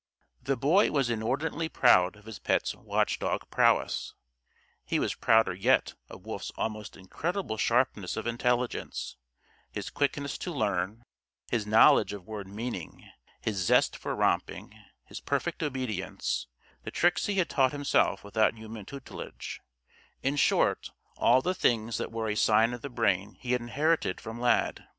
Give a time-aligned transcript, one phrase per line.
[0.41, 4.15] The Boy was inordinately proud of his pet's watchdog prowess.
[4.83, 9.15] He was prouder yet of Wolf's almost incredible sharpness of intelligence,
[9.71, 11.03] his quickness to learn,
[11.51, 13.11] his knowledge of word meaning,
[13.41, 14.73] his zest for romping,
[15.05, 16.47] his perfect obedience,
[16.81, 19.61] the tricks he had taught himself without human tutelage
[20.23, 24.19] in short, all the things that were a sign of the brain he had inherited
[24.19, 24.83] from Lad.